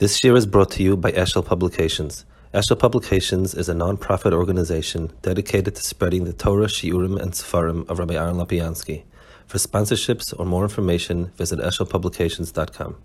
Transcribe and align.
This 0.00 0.24
year 0.24 0.34
is 0.34 0.44
brought 0.44 0.72
to 0.72 0.82
you 0.82 0.96
by 0.96 1.12
Eshel 1.12 1.44
Publications. 1.46 2.24
Eshel 2.52 2.76
Publications 2.76 3.54
is 3.54 3.68
a 3.68 3.74
non-profit 3.74 4.32
organization 4.32 5.12
dedicated 5.22 5.76
to 5.76 5.82
spreading 5.84 6.24
the 6.24 6.32
Torah, 6.32 6.66
Shiurim, 6.66 7.16
and 7.22 7.30
Sefarim 7.30 7.88
of 7.88 8.00
Rabbi 8.00 8.14
Aaron 8.14 8.34
Lapiansky. 8.34 9.04
For 9.46 9.58
sponsorships 9.58 10.34
or 10.36 10.46
more 10.46 10.64
information, 10.64 11.26
visit 11.36 11.60
eshelpublications.com. 11.60 12.96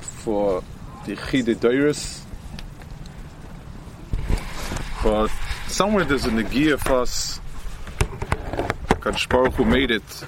For 0.00 0.62
the 1.06 1.16
Chide 1.16 1.56
Deiris, 1.56 2.20
but 5.02 5.28
somewhere 5.66 6.04
there's 6.04 6.24
a 6.24 6.30
Nagia 6.30 6.78
for 6.78 7.00
us. 7.00 7.40
Kadosh 9.00 9.28
Baruch 9.28 9.54
who 9.54 9.64
made 9.64 9.90
it 9.90 10.24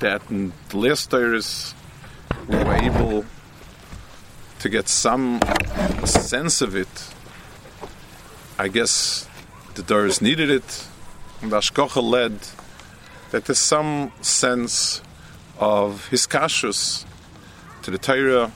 that 0.00 0.20
in 0.28 0.52
the 0.68 0.76
last 0.76 1.08
Deiris 1.08 1.72
we 2.46 2.56
were 2.56 2.74
able 2.74 3.24
to 4.58 4.68
get 4.68 4.88
some 4.88 5.40
sense 6.04 6.60
of 6.60 6.74
it. 6.74 6.88
I 8.58 8.68
guess 8.68 9.28
the 9.74 9.82
Doris 9.82 10.20
needed 10.20 10.50
it, 10.50 10.86
and 11.42 11.52
Ashkocha 11.52 12.02
led 12.02 12.38
that 13.30 13.44
there's 13.44 13.58
some 13.58 14.10
sense 14.20 15.00
of 15.58 16.08
his 16.08 16.26
kashrus 16.26 17.04
to 17.82 17.90
the 17.90 17.98
Torah, 17.98 18.50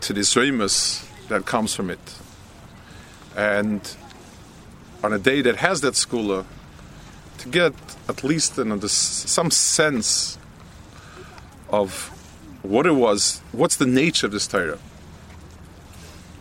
to 0.00 0.12
the 0.12 0.20
Israelis 0.20 1.06
that 1.28 1.46
comes 1.46 1.74
from 1.74 1.90
it. 1.90 2.18
And 3.36 3.80
on 5.02 5.12
a 5.12 5.18
day 5.18 5.40
that 5.42 5.56
has 5.56 5.80
that 5.82 5.94
skula, 5.94 6.44
to 7.38 7.48
get 7.48 7.74
at 8.08 8.24
least 8.24 8.56
some 8.88 9.50
sense 9.50 10.38
of 11.68 12.10
what 12.64 12.86
it 12.86 12.92
was, 12.92 13.42
what's 13.52 13.76
the 13.76 13.86
nature 13.86 14.26
of 14.26 14.32
this 14.32 14.46
Torah? 14.46 14.78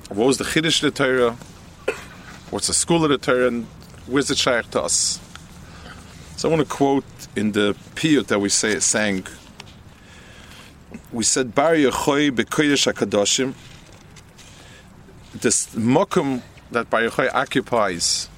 What 0.07 0.25
was 0.25 0.37
the 0.37 0.45
Chiddush 0.45 0.81
of 0.81 0.93
the 0.93 1.03
Torah? 1.03 1.31
What's 2.49 2.67
the 2.67 2.73
school 2.73 3.03
of 3.03 3.09
the 3.09 3.17
Torah? 3.17 3.47
And 3.47 3.65
where's 4.07 4.29
the 4.29 4.35
shaykh 4.35 4.71
to 4.71 4.83
us? 4.83 5.19
So 6.37 6.49
I 6.49 6.55
want 6.55 6.67
to 6.67 6.73
quote 6.73 7.03
in 7.35 7.51
the 7.51 7.75
piyut 7.95 8.27
that 8.27 8.39
we 8.39 8.47
say 8.47 8.79
sang. 8.79 9.27
We 11.11 11.25
said 11.25 11.53
Bar 11.53 11.73
Yechoy 11.73 12.31
bekodesh 12.31 12.91
hakadoshim. 12.91 13.53
This 15.33 15.75
mokum 15.75 16.41
that 16.71 16.89
Bar 16.89 17.01
Yechoy 17.01 17.33
occupies 17.33 18.29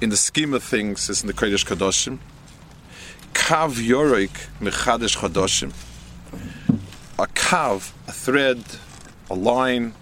in 0.00 0.10
the 0.10 0.16
scheme 0.16 0.52
of 0.52 0.64
things 0.64 1.08
is 1.08 1.22
in 1.22 1.28
the 1.28 1.34
kodesh 1.34 1.64
kadoshim. 1.64 2.18
Kav 3.32 3.74
yorik 3.74 4.48
mechadish 4.60 5.16
kadoshim 5.18 5.72
a 7.18 7.26
kav, 7.26 7.92
a 8.08 8.12
thread, 8.12 8.62
a 9.30 9.34
line 9.34 9.94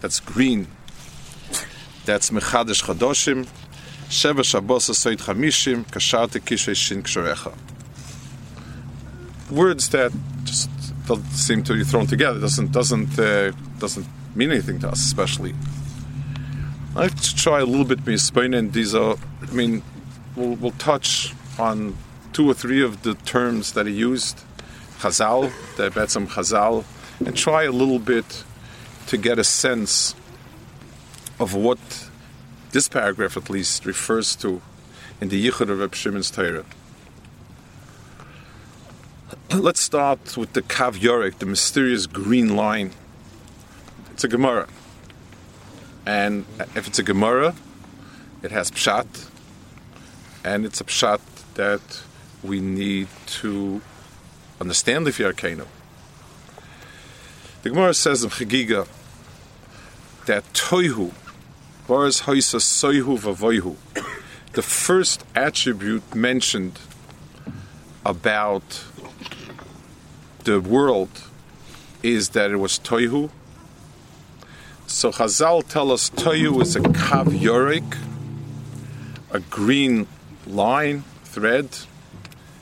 that's 0.00 0.20
green. 0.20 0.66
That's 2.04 2.30
mechadish 2.30 2.82
chadoshim. 2.84 3.46
Sheva 4.08 4.44
shabbos 4.44 4.88
asoit 4.88 5.18
chamishim 5.18 5.84
kasharte 5.84 6.40
kishay 6.40 6.76
shin 6.76 7.02
kshorecha. 7.02 7.54
Words 9.50 9.90
that 9.90 10.12
just 10.44 10.70
don't 11.06 11.24
seem 11.26 11.62
to 11.64 11.74
be 11.74 11.84
thrown 11.84 12.06
together 12.06 12.40
doesn't 12.40 12.72
doesn't 12.72 13.18
uh, 13.18 13.52
doesn't 13.78 14.06
mean 14.34 14.50
anything 14.50 14.80
to 14.80 14.88
us, 14.88 15.00
especially. 15.04 15.54
I 16.96 17.04
have 17.04 17.20
to 17.20 17.36
try 17.36 17.60
a 17.60 17.64
little 17.64 17.84
bit 17.84 18.04
mispain, 18.04 18.56
and 18.56 18.72
these 18.72 18.94
are. 18.94 19.16
I 19.42 19.52
mean, 19.52 19.82
we'll, 20.34 20.54
we'll 20.56 20.72
touch 20.72 21.34
on 21.58 21.96
two 22.32 22.48
or 22.48 22.54
three 22.54 22.82
of 22.82 23.02
the 23.02 23.14
terms 23.14 23.72
that 23.72 23.86
he 23.86 23.92
used 23.92 24.45
Chazal, 24.98 25.52
the 25.76 25.90
Betzim 25.90 26.26
Chazal, 26.26 26.84
and 27.24 27.36
try 27.36 27.64
a 27.64 27.72
little 27.72 27.98
bit 27.98 28.44
to 29.06 29.16
get 29.16 29.38
a 29.38 29.44
sense 29.44 30.14
of 31.38 31.54
what 31.54 31.78
this 32.72 32.88
paragraph 32.88 33.36
at 33.36 33.48
least 33.48 33.86
refers 33.86 34.34
to 34.36 34.60
in 35.20 35.28
the 35.28 35.48
Yichud 35.48 35.70
of 35.70 35.78
Reb 35.78 35.94
Shimon's 35.94 36.30
Torah. 36.30 36.64
Let's 39.52 39.80
start 39.80 40.36
with 40.36 40.52
the 40.52 40.62
Kav 40.62 40.94
Yorik, 40.94 41.38
the 41.38 41.46
mysterious 41.46 42.06
green 42.06 42.56
line. 42.56 42.90
It's 44.12 44.24
a 44.24 44.28
Gemara. 44.28 44.68
And 46.04 46.44
if 46.74 46.86
it's 46.86 46.98
a 46.98 47.02
Gemara, 47.02 47.54
it 48.42 48.50
has 48.50 48.70
Pshat, 48.70 49.28
and 50.44 50.64
it's 50.64 50.80
a 50.80 50.84
Pshat 50.84 51.20
that 51.54 52.02
we 52.42 52.60
need 52.60 53.08
to 53.26 53.80
understand 54.60 55.06
the 55.06 55.10
Fiarkenu. 55.10 55.66
The 57.62 57.70
Gemara 57.70 57.94
says 57.94 58.22
in 58.22 58.30
Chagiga 58.30 58.86
that 60.26 60.44
Toihu, 60.52 61.12
Boris 61.86 62.22
Hoisa 62.22 62.60
Soihu 62.60 63.18
Vavoihu, 63.18 63.76
the 64.52 64.62
first 64.62 65.24
attribute 65.34 66.14
mentioned 66.14 66.78
about 68.04 68.84
the 70.44 70.60
world 70.60 71.10
is 72.02 72.30
that 72.30 72.50
it 72.50 72.56
was 72.56 72.78
Toihu. 72.78 73.30
So 74.86 75.10
Chazal 75.10 75.66
tell 75.66 75.90
us 75.90 76.10
Toihu 76.10 76.62
is 76.62 76.76
a 76.76 76.80
Kav 76.80 77.26
Yorik, 77.26 77.96
a 79.32 79.40
green 79.40 80.06
line, 80.46 81.02
thread, 81.24 81.68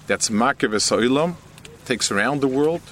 that's 0.06 0.30
Makev 0.30 0.70
Oilam, 0.70 1.36
takes 1.84 2.10
around 2.10 2.40
the 2.40 2.48
world. 2.48 2.82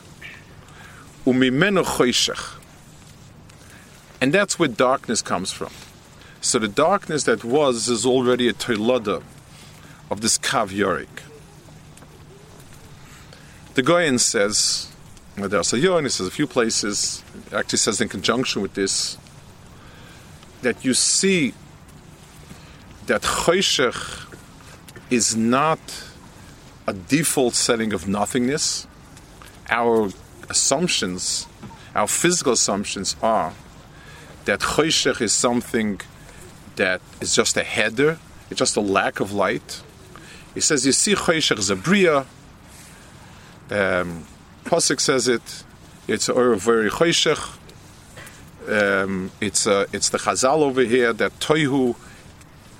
And 4.21 4.33
that's 4.33 4.59
where 4.59 4.69
darkness 4.69 5.23
comes 5.23 5.53
from. 5.53 5.71
So 6.41 6.59
the 6.59 6.69
darkness 6.69 7.25
that 7.25 7.45
was 7.45 7.89
is 7.89 8.05
already 8.05 8.49
a 8.49 8.53
toilada 8.53 9.23
of 10.11 10.21
this 10.21 10.39
kav 10.39 10.71
yorik. 10.71 11.23
The 13.75 13.83
Goyen 13.83 14.19
says, 14.19 14.93
there's 15.37 15.73
a 15.73 15.77
he 15.79 16.09
says 16.09 16.27
a 16.27 16.31
few 16.31 16.47
places, 16.47 17.23
actually 17.53 17.79
says 17.79 18.01
in 18.01 18.09
conjunction 18.09 18.61
with 18.61 18.75
this, 18.75 19.17
that 20.61 20.85
you 20.85 20.93
see 20.93 21.55
that 23.07 23.23
choshech 23.23 24.29
is 25.11 25.35
not 25.35 25.81
a 26.93 26.95
default 26.95 27.55
setting 27.55 27.95
of 27.95 28.07
nothingness. 28.07 28.87
Our 29.71 30.11
assumptions, 30.51 31.47
our 31.95 32.07
physical 32.07 32.53
assumptions 32.53 33.17
are 33.23 33.55
that 34.45 34.61
choshech 34.61 35.21
is 35.23 35.33
something 35.33 36.01
that 36.77 37.01
is 37.23 37.35
just 37.35 37.57
a 37.57 37.65
header, 37.77 38.19
it's 38.51 38.59
just 38.59 38.77
a 38.77 38.83
lack 38.99 39.21
of 39.21 39.33
light. 39.33 39.83
He 40.53 40.61
says, 40.61 40.85
you 40.85 40.93
see 40.93 41.15
choshech 41.15 41.59
is 41.59 41.71
a 41.71 41.77
bria. 41.77 42.27
Um, 43.71 44.27
says 44.99 45.29
it, 45.29 45.65
it's 46.07 46.29
a 46.29 46.35
very 46.57 46.91
choshech. 46.91 47.43
Um, 48.69 49.31
it's, 49.41 49.67
uh, 49.67 49.87
it's 49.95 50.11
the 50.11 50.19
Chazal 50.19 50.59
over 50.59 50.83
here 50.83 51.13
that 51.15 51.33
Toihu 51.41 51.97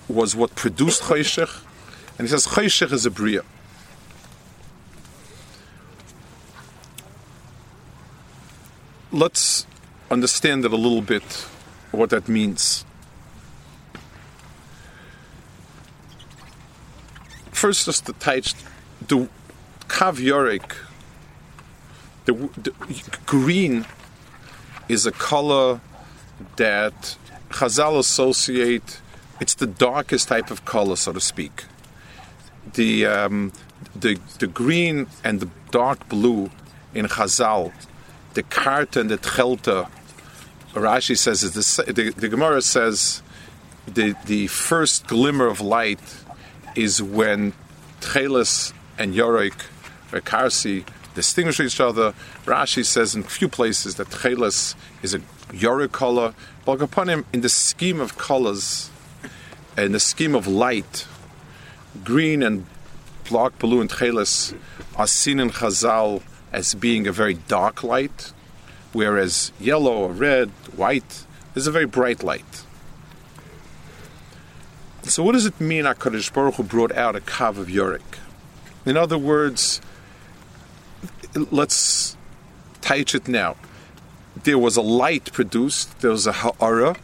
was 0.09 0.37
what 0.37 0.55
produced 0.55 1.03
choshech. 1.05 1.65
And 2.19 2.29
he 2.29 2.31
says 2.31 2.47
choshech 2.47 2.93
is 2.93 3.07
a 3.07 3.11
bria. 3.11 3.43
Let's 9.13 9.67
understand 10.11 10.65
it 10.65 10.73
a 10.73 10.77
little 10.77 11.03
bit, 11.03 11.23
what 11.91 12.11
that 12.11 12.29
means. 12.29 12.85
First, 17.51 17.87
just 17.87 18.07
the 18.07 18.13
touch 18.15 18.55
the 19.07 19.29
kav 19.89 20.17
the, 22.25 22.33
the 22.35 22.73
green 23.27 23.85
is 24.89 25.07
a 25.07 25.13
color 25.13 25.81
that 26.57 27.17
Chazal 27.51 27.99
associate. 27.99 29.01
It's 29.41 29.55
the 29.55 29.67
darkest 29.67 30.29
type 30.29 30.51
of 30.51 30.65
color, 30.65 30.97
so 30.97 31.13
to 31.13 31.21
speak. 31.21 31.65
The 32.75 33.07
um, 33.07 33.53
the 33.95 34.19
the 34.39 34.47
green 34.47 35.09
and 35.23 35.41
the 35.41 35.49
dark 35.71 36.09
blue 36.09 36.51
in 36.95 37.07
Chazal 37.07 37.73
the 38.35 38.43
karta 38.43 39.01
and 39.01 39.11
the 39.11 39.19
tchelta, 39.19 39.89
Rashi 40.75 41.17
says 41.17 41.43
is 41.43 41.77
the, 41.77 41.93
the, 41.93 42.11
the 42.11 42.29
Gemara 42.29 42.63
says 42.63 43.23
the 43.87 44.15
the 44.27 44.47
first 44.47 45.07
glimmer 45.07 45.47
of 45.47 45.61
light 45.61 46.01
is 46.75 47.03
when 47.03 47.53
tchelis 48.01 48.73
and 48.99 49.15
yorik 49.15 49.55
or 50.13 50.21
karsi 50.21 50.85
distinguish 51.15 51.61
each 51.61 51.81
other. 51.81 52.15
Rashi 52.47 52.85
says 52.85 53.15
in 53.15 53.23
a 53.23 53.25
few 53.25 53.49
places 53.49 53.97
that 53.97 54.09
tchelis 54.09 54.75
is 55.03 55.15
a 55.15 55.19
yorik 55.51 55.93
color, 55.93 56.35
but 56.65 56.81
upon 56.81 57.09
him 57.09 57.25
in 57.33 57.43
the 57.43 57.49
scheme 57.49 58.01
of 58.01 58.17
colors 58.17 58.91
and 59.77 59.95
the 59.95 60.01
scheme 60.01 60.35
of 60.35 60.47
light, 60.47 61.07
green 62.03 62.43
and 62.43 62.67
black, 63.29 63.59
blue, 63.59 63.81
and 63.81 63.91
tchelis 63.91 64.57
are 64.97 65.07
seen 65.07 65.41
in 65.41 65.51
Chazal 65.51 66.23
as 66.53 66.75
being 66.75 67.07
a 67.07 67.13
very 67.13 67.35
dark 67.35 67.83
light. 67.83 68.33
whereas 68.93 69.53
yellow 69.59 70.05
or 70.05 70.13
red, 70.13 70.51
white 70.77 71.25
is 71.55 71.67
a 71.67 71.71
very 71.71 71.87
bright 71.87 72.23
light. 72.23 72.65
So, 75.05 75.23
what 75.23 75.33
does 75.33 75.47
it 75.47 75.59
mean 75.61 75.85
HaKadosh 75.85 76.33
Baruch 76.33 76.57
Hu 76.57 76.63
brought 76.63 76.93
out 76.93 77.17
a 77.17 77.21
Kav 77.21 77.57
of 77.59 77.69
Yorik? 77.69 78.19
In 78.85 78.97
other 78.97 79.19
words, 79.19 79.81
let's 81.51 82.17
touch 82.81 83.15
it 83.15 83.29
now. 83.29 83.57
There 84.45 84.59
was 84.59 84.77
a 84.77 84.83
light 84.83 85.33
produced, 85.33 86.01
there 86.01 86.11
was 86.11 86.27
a 86.27 86.33
Ha'ara, 86.33 86.97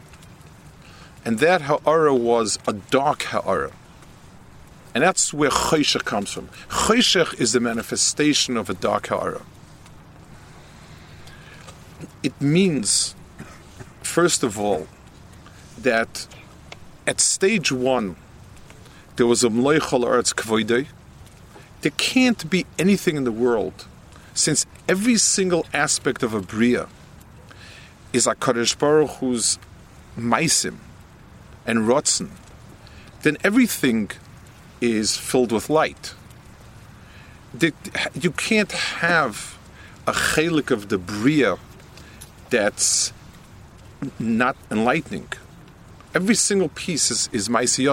and 1.24 1.38
that 1.40 1.62
Ha'ara 1.62 2.14
was 2.14 2.58
a 2.66 2.72
dark 2.72 3.22
Ha'ara. 3.24 3.72
And 4.94 5.04
that's 5.04 5.32
where 5.32 5.50
Choshech 5.50 6.04
comes 6.04 6.32
from. 6.32 6.48
Choshech 6.68 7.40
is 7.40 7.52
the 7.52 7.60
manifestation 7.60 8.56
of 8.56 8.70
a 8.70 8.74
dark 8.74 9.08
Ha'ara. 9.08 9.42
It 12.22 12.40
means, 12.40 13.14
first 14.02 14.42
of 14.42 14.58
all, 14.58 14.88
that 15.78 16.26
at 17.06 17.20
stage 17.20 17.70
one, 17.70 18.16
there 19.16 19.26
was 19.26 19.44
a 19.44 19.48
Mloichal 19.48 20.04
Arts 20.04 20.32
Kvoidei. 20.32 20.86
There 21.82 21.92
can't 21.96 22.48
be 22.50 22.66
anything 22.78 23.16
in 23.16 23.24
the 23.24 23.32
world, 23.32 23.86
since 24.34 24.66
every 24.88 25.16
single 25.16 25.66
aspect 25.72 26.22
of 26.22 26.34
a 26.34 26.40
Bria 26.40 26.88
is 28.12 28.26
a 28.26 28.34
Kadosh 28.34 28.78
Baruch 28.78 29.10
Hu's 29.18 29.58
Maisim 30.16 30.78
and 31.66 31.80
Rotzen, 31.80 32.30
then 33.22 33.36
everything 33.44 34.10
is 34.80 35.16
filled 35.16 35.52
with 35.52 35.70
light. 35.70 36.14
You 38.14 38.30
can't 38.30 38.72
have 38.72 39.58
a 40.06 40.12
chelik 40.12 40.70
of 40.70 40.88
the 40.88 40.98
Bria 40.98 41.56
that's 42.50 43.12
not 44.18 44.56
enlightening. 44.70 45.28
Every 46.14 46.34
single 46.34 46.68
piece 46.68 47.10
is, 47.10 47.28
is 47.32 47.48
Maisi 47.48 47.86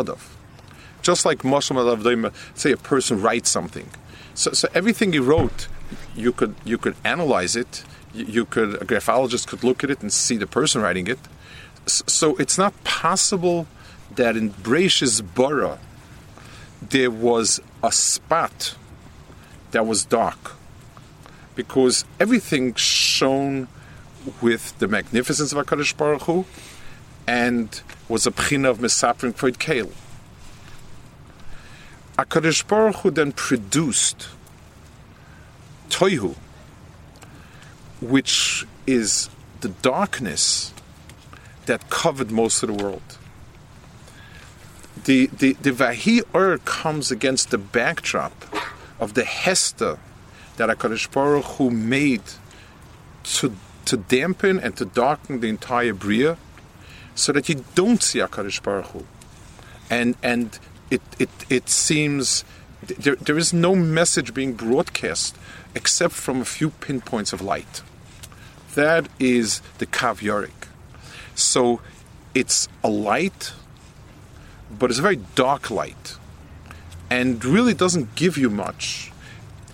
Just 1.01 1.25
like 1.25 1.39
Moshe 1.39 2.33
say 2.55 2.71
a 2.71 2.77
person 2.77 3.21
writes 3.21 3.49
something. 3.49 3.89
So, 4.33 4.51
so 4.51 4.67
everything 4.73 5.13
he 5.13 5.19
wrote, 5.19 5.67
you 6.15 6.31
could 6.31 6.55
you 6.63 6.77
could 6.77 6.95
analyze 7.03 7.55
it. 7.55 7.83
You, 8.13 8.45
could 8.45 8.81
a 8.81 8.85
graphologist 8.85 9.47
could 9.47 9.63
look 9.63 9.83
at 9.83 9.89
it 9.89 10.01
and 10.01 10.11
see 10.11 10.37
the 10.37 10.47
person 10.47 10.81
writing 10.81 11.07
it. 11.07 11.19
So 11.85 12.37
it's 12.37 12.57
not 12.57 12.73
possible 12.85 13.67
that 14.15 14.37
in 14.37 14.51
Bresh's 14.51 15.21
Bara 15.21 15.79
there 16.81 17.11
was 17.11 17.59
a 17.83 17.91
spot 17.91 18.75
that 19.71 19.85
was 19.85 20.05
dark 20.05 20.53
because 21.55 22.05
everything 22.19 22.73
shone 22.75 23.67
with 24.41 24.77
the 24.79 24.87
magnificence 24.87 25.53
of 25.53 25.65
HaKadosh 25.65 25.95
Baruch 25.97 26.23
Hu 26.23 26.45
and 27.27 27.81
was 28.07 28.27
a 28.27 28.31
pchina 28.31 28.69
of 28.69 28.79
Mesaprin 28.79 29.33
Kvoid 29.33 29.59
Kale. 29.59 29.91
HaKadosh 32.17 32.67
Baruch 32.67 32.95
Hu 32.97 33.11
then 33.11 33.31
produced 33.31 34.27
Toihu, 35.89 36.35
which 38.01 38.65
is 38.87 39.29
the 39.61 39.69
darkness 39.69 40.73
that 41.65 41.89
covered 41.89 42.31
most 42.31 42.63
of 42.63 42.75
the 42.75 42.83
world. 42.83 43.17
The, 45.03 45.27
the, 45.27 45.53
the 45.53 45.71
Vahi 45.71 46.21
Ur 46.33 46.57
comes 46.59 47.11
against 47.11 47.51
the 47.51 47.57
backdrop 47.57 48.33
of 48.99 49.13
the 49.13 49.25
Hester 49.25 49.99
that 50.57 50.69
HaKadosh 50.69 51.11
Baruch 51.11 51.45
Hu 51.45 51.69
made 51.69 52.23
to 53.23 53.55
to 53.85 53.97
dampen 53.97 54.59
and 54.59 54.75
to 54.77 54.85
darken 54.85 55.39
the 55.39 55.47
entire 55.47 55.93
Bria 55.93 56.37
so 57.13 57.31
that 57.31 57.47
you 57.47 57.63
don't 57.75 58.01
see 58.03 58.19
HaKadosh 58.19 58.61
Baruch 58.61 58.87
Hu. 58.87 59.05
And, 59.89 60.15
and 60.23 60.57
it, 60.89 61.01
it, 61.19 61.29
it 61.49 61.69
seems 61.69 62.43
there, 62.81 63.15
there 63.15 63.37
is 63.37 63.53
no 63.53 63.75
message 63.75 64.33
being 64.33 64.53
broadcast 64.53 65.37
except 65.73 66.13
from 66.13 66.41
a 66.41 66.45
few 66.45 66.71
pinpoints 66.71 67.31
of 67.31 67.41
light. 67.41 67.81
That 68.73 69.07
is 69.19 69.61
the 69.77 69.85
Kav 69.85 70.19
Yorik. 70.19 70.67
So 71.35 71.81
it's 72.33 72.67
a 72.83 72.89
light, 72.89 73.53
but 74.77 74.89
it's 74.89 74.99
a 74.99 75.01
very 75.03 75.19
dark 75.35 75.69
light 75.69 76.17
and 77.09 77.43
really 77.43 77.73
doesn't 77.73 78.15
give 78.15 78.37
you 78.37 78.49
much. 78.49 79.11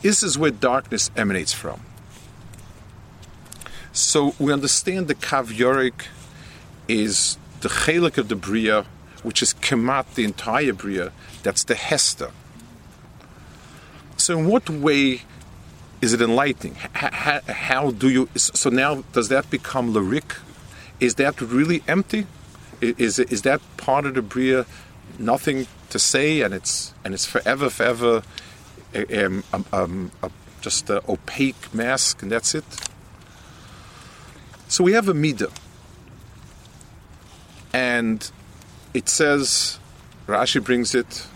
This 0.02 0.24
is 0.24 0.38
where 0.38 0.52
darkness 0.52 1.12
emanates 1.16 1.54
from. 1.54 1.82
So 3.94 4.36
we 4.40 4.54
understand 4.54 5.08
the 5.08 5.16
Kav 5.16 5.48
Yorik 5.48 6.08
is 6.88 7.38
the 7.62 7.70
chelik 7.70 8.18
of 8.18 8.28
the 8.28 8.36
Bria, 8.36 8.86
which 9.24 9.42
is 9.42 9.54
Kemat, 9.54 10.14
the 10.16 10.24
entire 10.24 10.74
Bria, 10.74 11.12
that's 11.44 11.64
the 11.64 11.76
Hester. 11.76 12.32
So, 14.18 14.38
in 14.38 14.46
what 14.46 14.70
way 14.70 15.22
is 16.02 16.14
it 16.14 16.22
enlightening? 16.22 16.76
How, 16.94 17.42
how, 17.48 17.92
do 17.92 18.10
you. 18.10 18.30
So 18.36 18.70
now, 18.70 19.04
does 19.14 19.30
that 19.30 19.50
become 19.50 19.94
Lyric? 19.94 20.36
Is 21.00 21.16
that 21.16 21.42
really 21.42 21.84
empty? 21.88 22.28
Is, 22.82 23.20
is 23.20 23.44
that 23.44 23.62
part 23.78 24.06
of 24.06 24.16
the 24.16 24.22
Bria 24.22 24.66
nothing 25.20 25.68
to 25.90 26.00
say 26.00 26.42
and 26.42 26.54
it's, 26.54 26.94
and 27.04 27.14
it's 27.14 27.26
forever, 27.26 27.70
forever 27.70 28.24
um, 29.14 29.44
um, 29.54 29.66
um, 29.74 30.12
just 30.62 30.90
an 30.90 31.00
opaque 31.08 31.74
mask 31.74 32.22
and 32.22 32.32
that's 32.32 32.56
it? 32.56 32.66
So 34.68 34.86
we 34.86 34.94
have 34.94 35.10
a 35.10 35.14
midah, 35.14 35.52
and 37.74 38.32
it 38.94 39.10
says, 39.10 39.80
Rashi 40.28 40.64
brings 40.64 40.96
it, 40.96 41.28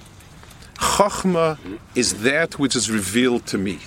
Chachma 0.75 1.57
is 1.95 2.21
that 2.24 2.60
which 2.60 2.78
is 2.78 2.89
revealed 2.89 3.45
to 3.48 3.57
me. 3.57 3.80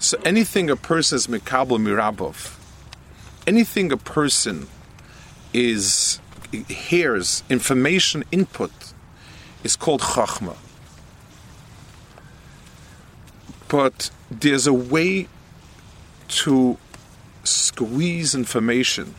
So 0.00 0.18
anything 0.24 0.70
a 0.70 0.76
person 0.76 1.16
is 1.16 1.26
mikabel 1.28 1.78
mirabov, 1.78 2.56
anything 3.46 3.92
a 3.92 3.96
person 3.96 4.66
is 5.52 6.18
hears 6.68 7.42
information 7.48 8.24
input 8.32 8.93
is 9.64 9.74
called 9.74 10.02
chachma. 10.02 10.56
But 13.68 14.10
there's 14.30 14.66
a 14.66 14.72
way 14.72 15.26
to 16.28 16.78
squeeze 17.42 18.34
information 18.34 19.14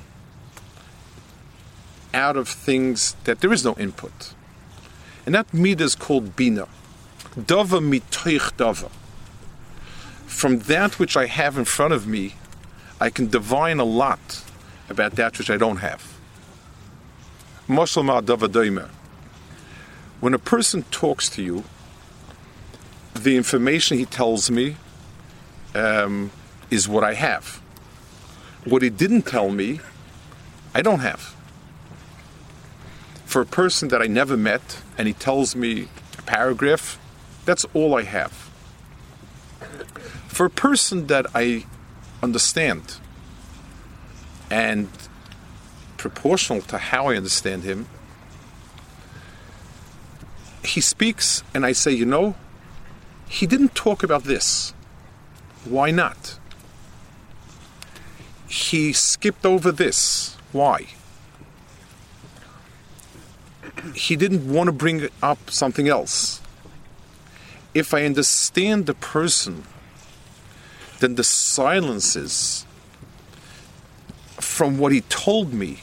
out 2.13 2.37
of 2.37 2.47
things 2.47 3.15
that 3.25 3.41
there 3.41 3.51
is 3.51 3.65
no 3.65 3.75
input. 3.75 4.33
And 5.25 5.35
that 5.35 5.51
midah 5.51 5.81
is 5.81 5.95
called 5.95 6.35
bina. 6.35 6.67
Dava 7.35 7.79
mitoich 7.81 8.53
dava. 8.53 8.89
From 10.25 10.59
that 10.59 10.99
which 10.99 11.17
I 11.17 11.25
have 11.25 11.57
in 11.57 11.65
front 11.65 11.93
of 11.93 12.07
me, 12.07 12.35
I 13.01 13.09
can 13.09 13.27
divine 13.27 13.79
a 13.79 13.83
lot 13.83 14.43
about 14.89 15.13
that 15.13 15.37
which 15.37 15.49
I 15.49 15.57
don't 15.57 15.77
have. 15.77 16.17
Moslema 17.67 18.21
dava 18.21 18.47
When 20.19 20.33
a 20.33 20.39
person 20.39 20.83
talks 20.91 21.29
to 21.29 21.43
you, 21.43 21.63
the 23.13 23.37
information 23.37 23.97
he 23.97 24.05
tells 24.05 24.49
me 24.49 24.77
um, 25.73 26.31
is 26.71 26.87
what 26.87 27.03
I 27.03 27.13
have. 27.13 27.61
What 28.63 28.81
he 28.81 28.89
didn't 28.89 29.23
tell 29.23 29.49
me, 29.49 29.79
I 30.73 30.81
don't 30.81 30.99
have. 30.99 31.35
For 33.25 33.41
a 33.41 33.45
person 33.45 33.89
that 33.89 34.01
I 34.01 34.07
never 34.07 34.37
met 34.37 34.81
and 34.97 35.07
he 35.07 35.13
tells 35.13 35.55
me 35.55 35.87
a 36.17 36.21
paragraph, 36.21 36.97
that's 37.43 37.65
all 37.73 37.95
I 37.95 38.03
have. 38.03 38.49
For 40.27 40.45
a 40.45 40.49
person 40.49 41.07
that 41.07 41.27
I 41.35 41.65
understand 42.23 42.97
and 44.49 44.89
proportional 45.97 46.61
to 46.61 46.77
how 46.77 47.07
I 47.07 47.15
understand 47.15 47.63
him, 47.63 47.87
he 50.65 50.81
speaks 50.81 51.43
and 51.53 51.65
I 51.65 51.71
say, 51.71 51.91
you 51.91 52.05
know, 52.05 52.35
he 53.27 53.45
didn't 53.45 53.75
talk 53.75 54.03
about 54.03 54.23
this. 54.23 54.73
Why 55.65 55.91
not? 55.91 56.37
he 58.55 58.93
skipped 58.93 59.45
over 59.45 59.71
this. 59.71 60.37
Why? 60.51 60.87
He 63.93 64.15
didn't 64.15 64.51
want 64.51 64.67
to 64.67 64.71
bring 64.71 65.09
up 65.21 65.49
something 65.49 65.87
else. 65.87 66.41
If 67.73 67.93
I 67.93 68.05
understand 68.05 68.85
the 68.85 68.93
person, 68.93 69.63
then 70.99 71.15
the 71.15 71.23
silences 71.23 72.65
from 74.39 74.77
what 74.77 74.93
he 74.93 75.01
told 75.01 75.53
me 75.53 75.79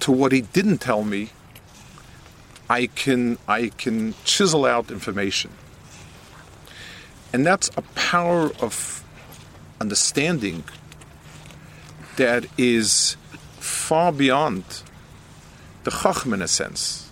to 0.00 0.12
what 0.12 0.32
he 0.32 0.42
didn't 0.42 0.78
tell 0.78 1.02
me, 1.02 1.30
I 2.70 2.86
can 2.86 3.36
I 3.48 3.70
can 3.76 4.14
chisel 4.24 4.64
out 4.64 4.92
information. 4.92 5.50
And 7.32 7.44
that's 7.44 7.68
a 7.76 7.82
power 8.12 8.52
of 8.60 9.04
understanding 9.80 10.62
that 12.16 12.46
is 12.56 13.16
far 13.58 14.12
beyond 14.12 14.64
the 15.82 15.90
Chachma 15.90 16.34
in 16.34 16.42
a 16.42 16.48
sense. 16.48 17.10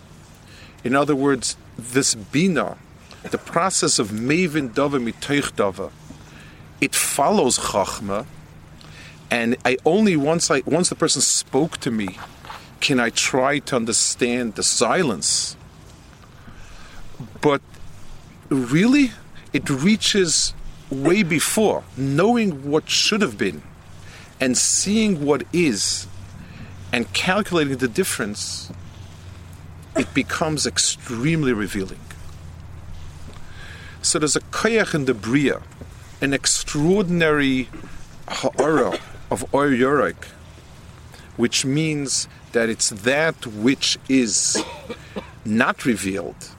In 0.84 0.94
other 0.94 1.16
words, 1.16 1.56
this 1.76 2.14
Bina, 2.14 2.78
the 3.30 3.38
process 3.38 3.98
of 3.98 4.10
Mevin 4.10 4.70
Dava 4.70 5.02
Mitoich 5.02 5.50
Dava, 5.52 5.90
it 6.80 6.94
follows 6.94 7.58
Chachma, 7.58 8.26
and 9.28 9.56
I 9.64 9.76
only 9.84 10.16
once 10.16 10.52
I 10.52 10.62
once 10.66 10.88
the 10.88 10.94
person 10.94 11.20
spoke 11.20 11.78
to 11.78 11.90
me, 11.90 12.16
can 12.80 13.00
I 13.00 13.10
try 13.10 13.58
to 13.60 13.76
understand 13.76 14.54
the 14.54 14.62
silence. 14.62 15.56
But 17.40 17.60
really, 18.48 19.12
it 19.52 19.68
reaches 19.68 20.54
way 20.90 21.22
before 21.22 21.84
knowing 21.96 22.70
what 22.70 22.88
should 22.88 23.20
have 23.20 23.36
been 23.36 23.62
and 24.40 24.56
seeing 24.56 25.24
what 25.24 25.42
is 25.52 26.06
and 26.92 27.12
calculating 27.12 27.76
the 27.76 27.88
difference, 27.88 28.72
it 29.96 30.12
becomes 30.14 30.66
extremely 30.66 31.52
revealing. 31.52 32.00
So 34.00 34.18
there's 34.18 34.36
a 34.36 34.40
koyach 34.40 34.94
in 34.94 35.04
the 35.04 35.14
Bria, 35.14 35.60
an 36.20 36.32
extraordinary 36.32 37.68
ha'ara 38.28 38.98
of 39.30 39.44
Or 39.52 39.66
Yorek, 39.66 40.28
which 41.38 41.64
means 41.64 42.28
that 42.52 42.68
it's 42.68 42.90
that 42.90 43.46
which 43.46 43.96
is 44.08 44.62
not 45.44 45.86
revealed, 45.86 46.50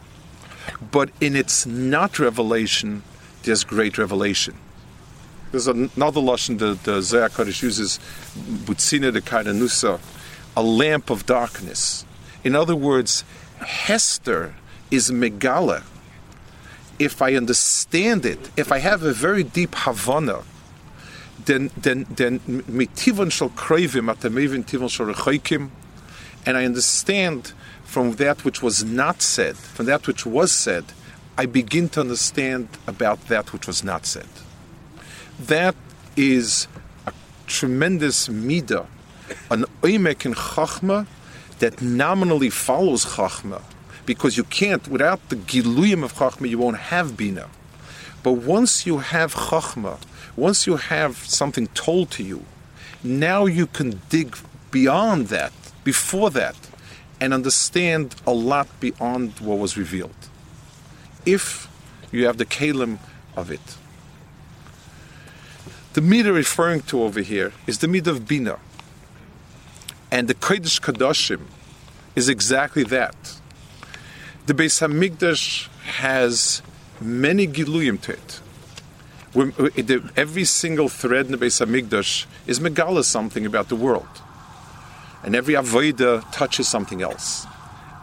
but 0.92 1.10
in 1.22 1.36
its 1.36 1.66
not 1.66 2.18
revelation, 2.18 3.04
there's 3.44 3.64
great 3.64 3.98
revelation. 3.98 4.56
There's 5.52 5.68
another 5.68 6.22
lashon 6.22 6.60
that 6.60 6.84
the 6.84 7.02
Zohar 7.02 7.30
Kodesh 7.30 7.62
uses, 7.62 8.00
butzina 8.38 9.12
de 9.12 9.22
kaidanusa, 9.22 10.00
a 10.56 10.64
lamp 10.64 11.10
of 11.10 11.26
darkness. 11.26 12.06
In 12.44 12.56
other 12.56 12.76
words, 12.76 13.24
Hester 13.60 14.56
is 14.90 15.12
megala. 15.12 15.84
If 17.00 17.22
I 17.22 17.34
understand 17.36 18.26
it, 18.26 18.50
if 18.56 18.72
I 18.72 18.78
have 18.78 19.04
a 19.04 19.12
very 19.12 19.44
deep 19.44 19.76
havana, 19.76 20.44
then 21.50 21.72
then 21.76 22.06
then 22.10 22.40
mitivon 22.80 23.32
shall 23.32 23.50
krevim 23.50 24.14
atamevin 24.14 24.64
tivon 24.66 24.90
shal 24.90 25.08
rechoikim, 25.08 25.70
and 26.46 26.56
I 26.56 26.64
understand 26.66 27.54
from 27.84 28.14
that 28.24 28.46
which 28.46 28.62
was 28.62 28.84
not 28.84 29.22
said, 29.22 29.56
from 29.58 29.88
that 29.88 30.06
which 30.06 30.26
was 30.26 30.52
said, 30.52 30.86
I 31.38 31.48
begin 31.48 31.90
to 31.90 32.02
understand 32.02 32.68
about 32.86 33.28
that 33.30 33.52
which 33.52 33.66
was 33.66 33.84
not 33.84 34.06
said. 34.06 34.30
That 35.40 35.76
is 36.16 36.68
a 37.08 37.14
tremendous 37.48 38.28
midah 38.28 38.86
an 39.50 39.66
oimek 39.82 40.26
in 40.26 40.34
chachma 40.34 41.08
that 41.60 41.82
nominally 41.82 42.50
follows 42.50 43.06
chachma, 43.06 43.62
because 44.06 44.38
you 44.38 44.44
can't 44.44 44.88
without 44.88 45.30
the 45.30 45.36
giluyim 45.36 46.04
of 46.04 46.14
chachma 46.14 46.50
you 46.50 46.58
won't 46.58 46.78
have 46.78 47.18
bina. 47.18 47.48
But 48.24 48.34
once 48.34 48.86
you 48.86 49.00
have 49.00 49.34
chachma, 49.34 49.98
once 50.40 50.66
you 50.66 50.78
have 50.78 51.18
something 51.18 51.68
told 51.68 52.12
to 52.12 52.24
you, 52.24 52.44
now 53.04 53.46
you 53.46 53.68
can 53.68 54.02
dig 54.10 54.38
beyond 54.72 55.28
that, 55.28 55.54
before 55.84 56.30
that, 56.30 56.56
and 57.20 57.34
understand 57.34 58.16
a 58.26 58.32
lot 58.32 58.68
beyond 58.80 59.40
what 59.40 59.58
was 59.58 59.78
revealed. 59.78 60.16
If 61.26 61.68
you 62.12 62.26
have 62.26 62.38
the 62.38 62.46
kalim 62.46 63.00
of 63.36 63.52
it. 63.52 63.78
The 65.94 66.02
meter 66.02 66.34
referring 66.34 66.82
to 66.84 67.02
over 67.04 67.22
here 67.22 67.52
is 67.68 67.80
the 67.80 67.88
meter 67.88 68.12
of 68.12 68.28
bina. 68.28 68.60
And 70.12 70.28
the 70.28 70.34
Kodesh 70.34 70.80
Kadoshim 70.82 71.42
is 72.16 72.30
exactly 72.30 72.84
that. 72.86 73.40
The 74.46 74.54
Beis 74.54 74.80
Hamikdash 74.82 75.68
has 75.84 76.62
many 77.00 77.48
giluyim 77.48 78.02
to 78.02 78.14
it. 78.14 78.42
When, 79.34 79.54
every 80.16 80.44
single 80.44 80.90
thread 80.90 81.28
in 81.28 81.32
the 81.34 81.38
Beis 81.38 81.64
Hamikdash 81.64 82.26
is 82.48 82.60
megala 82.60 83.04
something 83.04 83.46
about 83.46 83.70
the 83.70 83.76
world, 83.76 84.08
and 85.24 85.36
every 85.36 85.54
avodah 85.54 86.32
touches 86.32 86.68
something 86.68 87.02
else, 87.02 87.46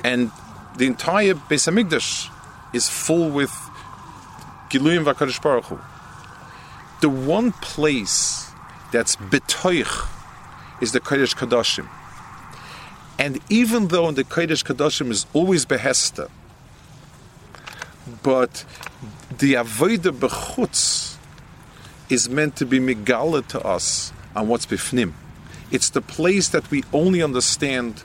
and 0.05 0.31
the 0.77 0.87
entire 0.87 1.35
Beis 1.35 1.67
Hamikdash 1.69 2.31
is 2.73 2.89
full 2.89 3.31
with 3.31 3.51
giluyim 4.71 5.05
v'Kadosh 5.05 5.43
Baruch 5.43 5.65
Hu. 5.65 5.79
The 7.01 7.09
one 7.09 7.53
place 7.53 8.51
that's 8.93 9.17
betoich 9.17 10.09
is 10.81 10.93
the 10.93 11.01
Kodesh 11.01 11.35
Kadoshim. 11.35 11.89
And 13.19 13.41
even 13.49 13.89
though 13.89 14.11
the 14.13 14.25
Kodesh 14.25 14.65
Kadoshim 14.65 15.11
is 15.11 15.27
always 15.33 15.67
behesta, 15.67 16.31
but 18.23 18.65
the 19.39 19.55
Avodah 19.55 20.13
Bechutz 20.13 21.06
is 22.09 22.29
meant 22.29 22.57
to 22.57 22.67
be 22.67 22.79
Megala 22.79 23.47
to 23.49 23.61
us 23.61 24.13
on 24.35 24.49
what's 24.49 24.67
Bifnim. 24.67 25.13
It's 25.71 25.91
the 25.91 26.01
place 26.01 26.49
that 26.51 26.71
we 26.71 26.85
only 26.93 27.23
understand 27.23 28.05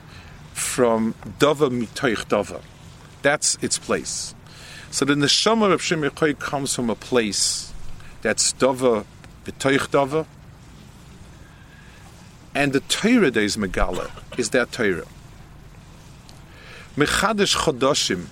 from 0.52 1.14
Dava 1.38 1.70
Mitoich 1.70 2.24
Dava. 2.26 2.60
That's 3.22 3.56
its 3.62 3.78
place. 3.78 4.34
So 4.90 5.04
the 5.04 5.14
Neshama 5.14 5.72
of 5.72 5.80
Shem 5.80 6.08
comes 6.10 6.74
from 6.74 6.90
a 6.90 6.94
place 6.94 7.72
that's 8.22 8.52
Dava 8.54 9.04
Mitoich 9.44 9.88
Dava, 9.88 10.26
and 12.54 12.72
the 12.72 12.80
Torah 12.80 13.30
that 13.30 13.40
is 13.40 13.56
Megala 13.56 14.10
is 14.38 14.50
that 14.50 14.72
Torah. 14.72 15.06
Mechadish 16.96 17.56
Chodoshim. 17.56 18.26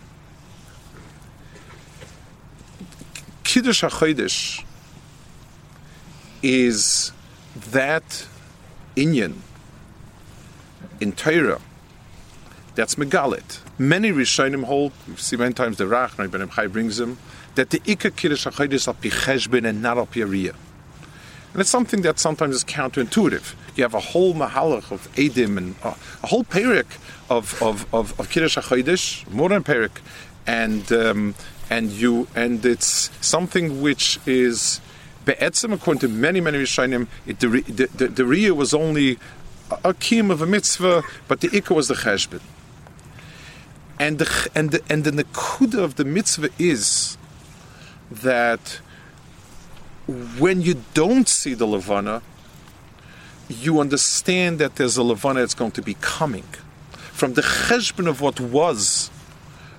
Kiddush 3.43 3.83
HaChodesh 3.83 4.65
is 6.43 7.13
that 7.55 8.27
inyan 8.97 9.37
in 11.01 11.13
Torah 11.13 11.61
that's 12.75 12.95
Megalit. 12.95 13.59
Many 13.79 14.11
Rishonim 14.11 14.65
hold, 14.65 14.93
see 15.17 15.37
many 15.37 15.53
times 15.53 15.77
the 15.77 15.85
Rach, 15.85 16.17
Ben 16.31 16.49
Chai 16.49 16.67
brings 16.67 16.97
them, 16.99 17.19
that 17.57 17.71
the 17.71 17.81
Ikka 17.81 18.15
Kiddush 18.17 18.47
HaChodesh 18.47 18.73
is 18.73 18.89
al 18.89 18.95
Pi 18.95 19.69
and 19.69 19.83
not 19.83 19.99
al 19.99 20.07
and 21.53 21.61
it's 21.61 21.71
something 21.71 22.03
that 22.03 22.19
sometimes 22.19 22.55
is 22.55 22.65
counterintuitive. 22.65 23.55
You 23.75 23.83
have 23.83 23.95
a 23.95 24.01
whole 24.01 24.35
mahalach 24.35 24.93
of 24.93 25.13
edim 25.15 25.57
and 25.57 25.75
uh, 25.83 25.95
a 26.23 26.27
whole 26.29 26.45
perik 26.45 26.87
of 27.29 27.61
of 27.61 27.93
of, 27.93 28.19
of 28.21 28.31
kiddush 28.31 28.57
hachodesh, 28.57 29.29
more 29.31 29.49
than 29.49 29.65
perik, 29.65 30.01
and 30.47 30.93
um, 30.93 31.35
and 31.69 31.91
you 31.91 32.29
and 32.37 32.65
it's 32.65 33.11
something 33.21 33.83
which 33.83 34.21
is 34.27 34.81
be'etzim 35.31 35.73
according 35.73 36.01
to 36.01 36.09
many 36.09 36.41
many 36.41 36.59
rishonim. 36.59 37.07
The 37.27 37.35
the, 37.35 37.87
the, 37.87 38.09
the 38.09 38.23
riyah 38.23 38.53
was 38.53 38.75
only 38.75 39.19
a, 39.85 39.95
kim 39.95 40.31
of 40.31 40.43
a 40.43 40.47
mitzvah, 40.47 41.03
but 41.29 41.41
the 41.41 41.49
ikka 41.49 41.75
was 41.75 41.89
the 41.89 41.95
cheshbon. 41.95 42.41
And 43.99 44.19
the 44.19 44.51
and 44.55 44.71
the 44.71 44.83
and 44.91 45.05
the 45.05 45.11
nekuda 45.11 45.79
of 45.79 45.97
the 45.97 46.05
mitzvah 46.05 46.51
is 46.59 47.17
that 48.11 48.81
when 50.39 50.61
you 50.63 50.83
don't 50.95 51.29
see 51.29 51.55
the 51.55 51.67
Levana, 51.67 52.23
you 53.49 53.79
understand 53.79 54.59
that 54.59 54.77
there's 54.77 54.97
a 54.97 55.03
Levana 55.03 55.41
that's 55.41 55.55
going 55.55 55.71
to 55.73 55.83
be 55.83 55.95
coming. 56.01 56.49
From 56.93 57.35
the 57.35 57.43
cheshbon 57.43 58.09
of 58.09 58.21
what 58.21 58.41
was, 58.41 59.11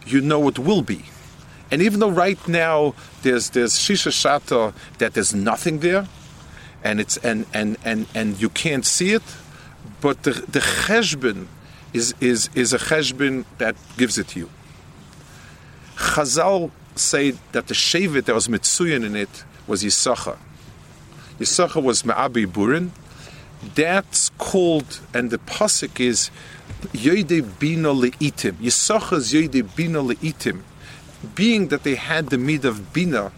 you 0.06 0.22
know 0.22 0.40
what 0.40 0.60
will 0.60 0.84
be. 0.84 1.11
And 1.72 1.82
even 1.82 2.02
though 2.02 2.12
right 2.12 2.46
now 2.48 2.94
there's 3.24 3.52
there's 3.52 3.74
shisha 3.74 4.12
shata 4.12 4.74
that 4.98 5.14
there's 5.14 5.34
nothing 5.34 5.80
there, 5.80 6.08
and 6.84 7.00
it's 7.00 7.18
and 7.18 7.46
and 7.54 7.78
and 7.86 8.08
and 8.14 8.40
you 8.42 8.50
can't 8.50 8.86
see 8.86 9.14
it, 9.14 9.24
but 10.02 10.24
the 10.24 10.32
the 10.32 10.60
cheshbon 10.60 11.48
is 11.94 12.14
is 12.20 12.50
is 12.56 12.74
a 12.74 12.78
cheshbon 12.78 13.46
that 13.58 13.76
gives 13.98 14.18
it 14.18 14.28
to 14.30 14.40
you. 14.40 14.50
Chazal 15.96 16.72
say 16.96 17.32
that 17.54 17.68
the 17.68 17.74
shevet 17.74 18.26
that 18.26 18.36
was 18.36 18.48
mitzuyin 18.48 19.06
in 19.06 19.16
it 19.16 19.44
was 19.68 19.84
Yisachar. 19.84 20.38
Yisachar 21.40 21.82
was 21.82 22.04
Ma'abi 22.04 22.46
Burin. 22.46 22.90
That's 23.76 24.30
called, 24.38 25.00
and 25.14 25.30
the 25.30 25.38
pasuk 25.38 26.00
is 26.00 26.32
Yoide 26.94 27.60
Bina 27.60 27.90
Le'itim. 27.90 28.54
Yisachar's 28.54 29.32
Yoide 29.32 29.76
Bina 29.76 30.00
Le'itim. 30.00 30.62
Being 31.36 31.68
that 31.68 31.84
they 31.84 31.96
had 31.96 32.30
the 32.30 32.38
mid 32.38 32.66
of 32.66 32.94
Bina, 32.94 33.32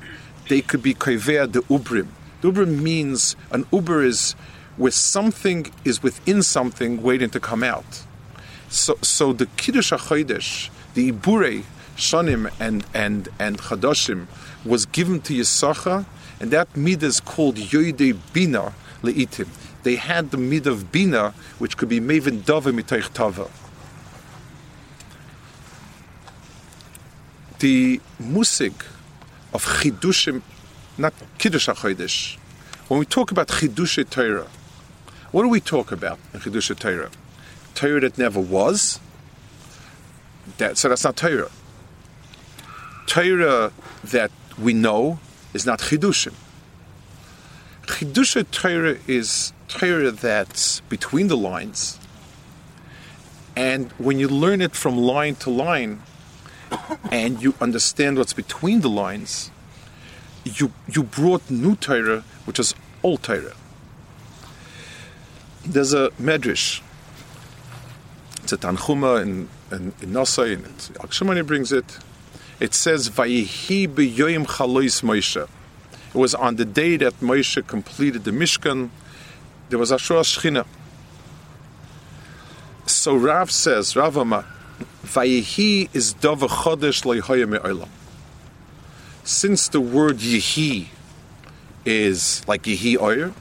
they 0.50 0.62
could 0.62 0.82
be 0.82 0.94
Koivea 0.94 1.52
the 1.52 1.62
Ubrim. 1.64 2.08
The 2.42 2.52
Ubrim 2.52 2.82
means, 2.82 3.36
an 3.52 3.66
Uber 3.72 4.04
is 4.04 4.34
where 4.78 4.92
something 4.92 5.72
is 5.86 6.02
within 6.02 6.44
something 6.44 7.02
waiting 7.02 7.30
to 7.30 7.40
come 7.40 7.64
out. 7.64 8.04
So, 8.70 8.96
so 9.02 9.34
the 9.34 9.46
Kiddush 9.58 9.92
HaChodesh, 9.94 10.70
the 10.94 11.12
Ibure, 11.12 11.64
Shanim 11.96 12.52
and, 12.60 12.86
and, 12.94 13.30
and 13.38 13.60
Chadoshim 13.60 14.28
was 14.66 14.86
given 14.88 15.22
to 15.22 15.34
Yisachar 15.34 16.06
and 16.40 16.52
that 16.52 16.74
midah 16.74 17.04
is 17.04 17.20
called 17.20 17.56
Yoide 17.56 18.18
Bina 18.34 18.74
Leitim. 19.02 19.48
They 19.84 19.96
had 19.96 20.32
the 20.32 20.38
mid 20.38 20.66
of 20.66 20.92
bina, 20.92 21.34
which 21.60 21.78
could 21.78 21.90
be 21.90 22.00
maven 22.00 22.42
dava 22.42 22.74
mitoich 22.74 23.14
tava. 23.14 23.50
The 27.64 28.02
musig 28.22 28.74
of 29.54 29.64
chidushim, 29.64 30.42
not 30.98 31.14
kiddush 31.38 31.70
hachodesh. 31.70 32.36
When 32.90 33.00
we 33.00 33.06
talk 33.06 33.32
about 33.32 33.48
chidush 33.48 34.10
Torah, 34.10 34.48
what 35.32 35.44
do 35.44 35.48
we 35.48 35.62
talk 35.62 35.94
about 35.94 36.20
in 36.34 36.42
chidush 36.42 36.78
Torah? 36.78 37.10
Torah 37.74 38.02
that 38.02 38.18
never 38.18 38.42
was. 38.42 39.00
That, 40.58 40.78
so 40.78 40.90
that's 40.90 41.06
not 41.06 41.16
Torah. 41.16 41.52
Torah 43.08 43.72
that 44.04 44.32
we 44.60 44.74
know 44.74 45.20
is 45.54 45.66
not 45.66 45.80
chidushim. 45.80 46.34
Chidusha 47.84 48.46
Torah 48.52 48.98
is 49.08 49.54
Torah 49.70 50.12
that's 50.12 50.82
between 50.90 51.30
the 51.30 51.38
lines, 51.38 51.98
and 53.56 53.90
when 53.94 54.20
you 54.20 54.28
learn 54.28 54.60
it 54.60 54.76
from 54.76 54.98
line 54.98 55.36
to 55.36 55.50
line, 55.50 56.02
and 57.12 57.42
you 57.42 57.56
understand 57.62 58.18
what's 58.18 58.34
between 58.34 58.82
the 58.82 58.90
lines, 58.90 59.52
you 60.44 60.72
you 60.88 61.04
brought 61.04 61.50
new 61.50 61.76
Torah, 61.76 62.24
which 62.46 62.60
is 62.60 62.76
old 63.02 63.24
Torah. 63.24 63.54
There's 65.66 65.94
a 65.94 66.10
medrash. 66.12 66.82
It's 68.44 68.52
a 68.52 68.58
Tanchuma 68.58 69.22
in 69.22 69.50
in, 69.72 69.94
in 70.02 70.12
Nosai, 70.12 70.54
and 70.54 70.66
Akshemani 71.00 71.46
brings 71.46 71.72
it. 71.72 72.00
It 72.60 72.74
says, 72.74 73.10
"Vayihi 73.10 73.88
b'yoyim 73.88 74.46
chalois 74.46 75.02
Moshe." 75.02 75.48
It 76.14 76.18
was 76.18 76.36
on 76.36 76.58
the 76.58 76.66
day 76.66 76.98
that 76.98 77.20
Moshe 77.22 77.66
completed 77.66 78.24
the 78.24 78.32
Mishkan. 78.32 78.90
There 79.70 79.80
was 79.80 79.92
Ashura 79.92 80.22
Shechina. 80.22 80.66
So 82.86 83.16
Rav 83.16 83.50
says, 83.50 83.96
Rav 83.96 84.18
Amar, 84.18 84.46
Vayehi 85.04 85.90
is 85.94 86.14
Dova 86.14 86.48
Chodesh 86.48 87.04
Leihoya 87.04 87.48
Me'olam. 87.48 87.90
Since 89.24 89.68
the 89.68 89.82
word 89.82 90.18
Yehi 90.18 90.88
is 91.86 92.48
like 92.48 92.64
Yehi 92.64 93.00
Oyer, 93.00 93.34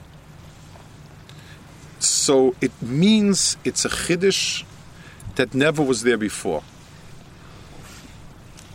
so 1.99 2.54
it 2.61 2.73
means 2.83 3.57
it's 3.64 3.85
a 3.85 3.88
Chiddush 3.88 4.64
that 5.37 5.54
never 5.54 5.83
was 5.83 6.02
there 6.02 6.19
before. 6.19 6.62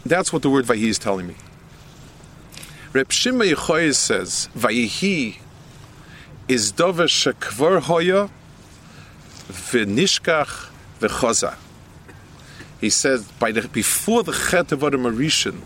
That's 0.05 0.31
what 0.31 0.41
the 0.41 0.49
word 0.49 0.65
Vayehi 0.65 0.87
is 0.87 0.97
telling 0.97 1.27
me. 1.27 1.35
Reb 2.93 3.11
Shimon 3.11 3.47
Yechoy 3.47 3.93
says, 3.93 4.47
Vayihi 4.57 5.37
is 6.47 6.71
dover 6.71 7.03
shekvar 7.03 7.81
hoya 7.81 8.29
v'nishkach 9.49 10.69
v'choza. 11.01 11.55
He 12.79 12.89
says, 12.89 13.29
by 13.39 13.51
the, 13.51 13.67
before 13.67 14.23
the 14.23 14.33
Chet 14.33 14.71
of 14.71 14.83
Adam 14.83 15.03
Arishan, 15.03 15.61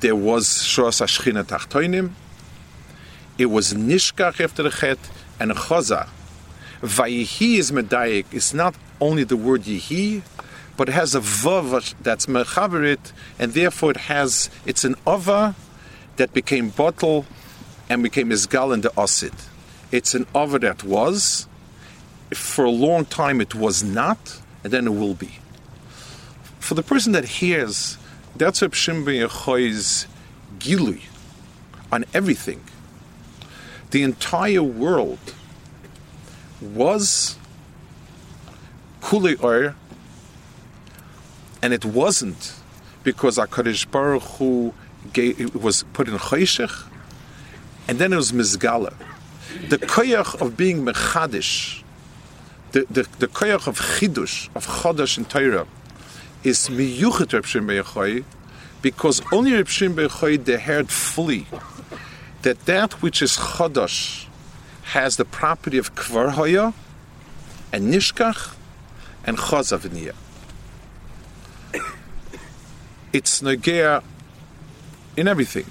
there 0.00 0.16
was 0.16 0.46
Shos 0.46 1.00
Ashchina 1.00 1.44
Tachtoinim, 1.44 2.10
it 3.38 3.46
was 3.46 3.72
Nishkach 3.72 4.40
after 4.40 4.62
the 4.62 4.70
Chet, 4.70 4.98
and 5.38 5.52
Choza. 5.52 6.08
Vayihi 6.80 7.58
is 7.58 7.70
Medayik, 7.70 8.26
it's 8.32 8.52
not 8.52 8.74
only 9.00 9.24
the 9.24 9.36
word 9.36 9.62
Yihi, 9.62 10.22
but 10.76 10.88
it 10.88 10.92
has 10.92 11.14
a 11.14 11.20
Vav 11.20 11.94
that's 12.02 12.26
Mechaverit, 12.26 13.12
and 13.38 13.52
therefore 13.52 13.92
it 13.92 13.96
has, 13.96 14.50
it's 14.64 14.84
an 14.84 14.94
Ova, 15.06 15.54
that 16.16 16.32
became 16.32 16.70
bottle 16.70 17.26
and 17.88 18.02
became 18.02 18.30
Isgal 18.30 18.74
in 18.74 18.80
the 18.80 18.88
Osid. 18.90 19.34
It's 19.92 20.14
an 20.14 20.26
over 20.34 20.58
that 20.58 20.82
was. 20.82 21.46
For 22.34 22.64
a 22.64 22.70
long 22.70 23.04
time 23.04 23.40
it 23.40 23.54
was 23.54 23.84
not, 23.84 24.40
and 24.64 24.72
then 24.72 24.86
it 24.86 24.90
will 24.90 25.14
be. 25.14 25.38
For 26.66 26.74
the 26.74 26.82
person 26.82 27.12
that 27.12 27.24
hears, 27.24 27.96
that's 28.34 28.60
Reb 28.60 28.74
Shimon 28.74 29.04
Yechoi's 29.14 30.08
gilui 30.58 31.02
on 31.92 32.04
everything. 32.12 32.60
The 33.92 34.02
entire 34.02 34.64
world 34.64 35.20
was 36.60 37.38
Kuli 39.00 39.36
Or, 39.36 39.76
and 41.62 41.72
it 41.72 41.84
wasn't 41.84 42.54
because 43.04 43.38
HaKadosh 43.38 43.88
Baruch 43.88 44.24
Hu 44.24 44.74
gave, 45.12 45.54
was 45.54 45.84
put 45.92 46.08
in 46.08 46.14
Choshech, 46.18 46.88
and 47.86 48.00
then 48.00 48.12
it 48.12 48.16
was 48.16 48.32
Mizgala. 48.32 48.92
The 49.68 49.78
koyach 49.78 50.40
of 50.40 50.56
being 50.56 50.84
Mechadish, 50.84 51.84
the, 52.72 52.86
the, 52.90 53.06
the 53.20 53.28
koyach 53.28 53.68
of 53.68 53.78
Chidush, 53.78 54.48
of 54.56 54.66
Chodesh 54.66 55.16
and 55.16 55.30
Torah, 55.30 55.68
is 56.46 56.68
miyuchet 56.68 57.32
Reb 57.32 57.44
Shimon 57.44 58.24
because 58.80 59.20
only 59.32 59.52
Reb 59.52 59.66
Shimon 59.66 60.44
they 60.44 60.58
heard 60.58 60.90
fully 60.90 61.46
that 62.42 62.66
that 62.66 63.02
which 63.02 63.20
is 63.20 63.32
Chodesh 63.32 64.26
has 64.94 65.16
the 65.16 65.24
property 65.24 65.76
of 65.76 65.96
Kvar 65.96 66.30
Hoya 66.30 66.72
and 67.72 67.92
Nishkach 67.92 68.54
and 69.24 69.36
Chazaviniya. 69.36 70.14
It's 73.12 73.42
Nagea 73.42 74.04
in 75.16 75.26
everything. 75.26 75.66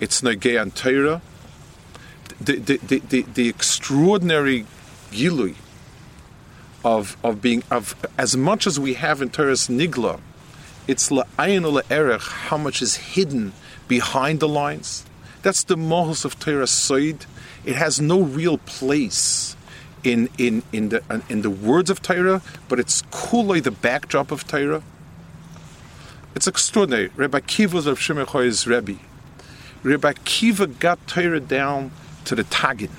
It's 0.00 0.20
Negei 0.22 0.60
and 0.60 0.74
Torah, 0.74 1.22
the, 2.40 2.56
the, 2.56 2.76
the, 2.78 2.98
the, 2.98 3.22
the 3.34 3.48
extraordinary 3.48 4.66
gilui 5.12 5.54
of, 6.84 7.16
of 7.22 7.40
being, 7.40 7.62
of 7.70 7.94
as 8.18 8.36
much 8.36 8.66
as 8.66 8.78
we 8.78 8.94
have 8.94 9.22
in 9.22 9.30
Torah's 9.30 9.68
Nigla, 9.68 10.20
it's 10.86 11.10
la'ayin 11.10 11.82
erech 11.90 12.22
how 12.22 12.56
much 12.58 12.82
is 12.82 12.96
hidden 12.96 13.52
behind 13.88 14.40
the 14.40 14.48
lines. 14.48 15.04
That's 15.42 15.64
the 15.64 15.76
mohos 15.76 16.24
of 16.24 16.38
Torah 16.38 16.64
Soid. 16.64 17.26
It 17.64 17.76
has 17.76 18.00
no 18.00 18.20
real 18.20 18.58
place 18.58 19.56
in, 20.04 20.28
in, 20.38 20.62
in, 20.72 20.88
the, 20.88 21.22
in 21.28 21.42
the 21.42 21.50
words 21.50 21.90
of 21.90 22.02
Torah, 22.02 22.42
but 22.68 22.80
it's 22.80 23.02
kuloi, 23.02 23.62
the 23.62 23.70
backdrop 23.70 24.30
of 24.30 24.46
Torah. 24.46 24.82
It's 26.34 26.46
extraordinary. 26.46 27.10
Rabbi 27.14 27.40
Kiva 27.40 27.76
was 27.76 27.86
Rav 27.86 28.00
Shimon 28.00 28.26
Choy's 28.26 28.66
Rebbe. 28.66 28.98
Rabbi 29.82 30.14
Kiva 30.24 30.66
got 30.66 31.06
Torah 31.06 31.40
down 31.40 31.92
to 32.24 32.34
the 32.34 32.44
Tagin. 32.44 32.90